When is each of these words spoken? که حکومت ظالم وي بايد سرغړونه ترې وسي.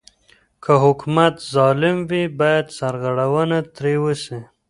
که 0.63 0.73
حکومت 0.83 1.35
ظالم 1.53 1.97
وي 2.09 2.23
بايد 2.39 2.67
سرغړونه 2.77 3.57
ترې 3.75 3.93
وسي. 4.03 4.39